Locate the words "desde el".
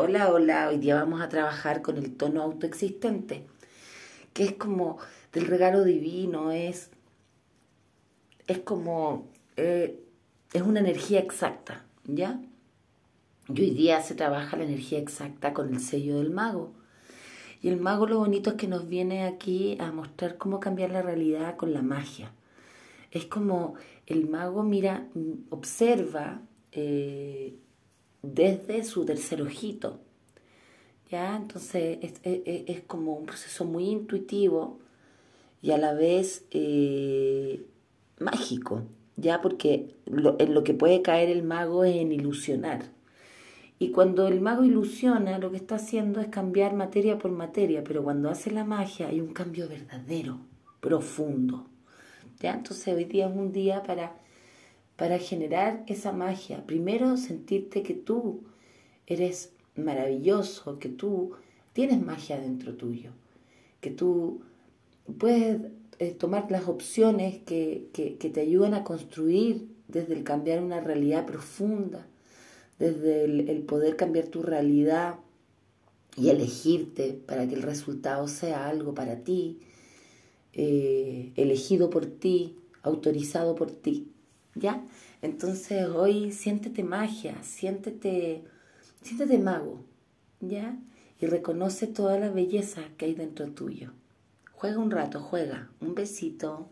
69.86-70.24, 72.80-73.62